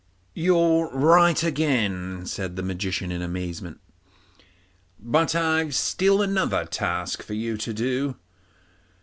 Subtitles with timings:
[0.33, 3.79] 'You're right again,' said the Magician in amazement;
[4.99, 8.15] 'but I've still another task for you to do.